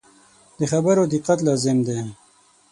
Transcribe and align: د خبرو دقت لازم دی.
د 0.59 0.61
خبرو 0.71 1.03
دقت 1.13 1.39
لازم 1.47 1.77
دی. 1.87 1.99